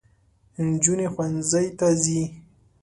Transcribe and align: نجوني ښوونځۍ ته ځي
نجوني 0.67 1.07
ښوونځۍ 1.13 1.67
ته 1.77 1.87
ځي 2.03 2.21